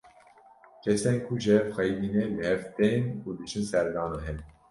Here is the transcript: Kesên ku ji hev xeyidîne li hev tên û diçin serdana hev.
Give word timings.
Kesên 0.83 1.17
ku 1.25 1.33
ji 1.41 1.49
hev 1.57 1.67
xeyidîne 1.75 2.23
li 2.33 2.41
hev 2.49 2.61
tên 2.77 3.01
û 3.27 3.27
diçin 3.37 3.63
serdana 3.71 4.19
hev. 4.27 4.37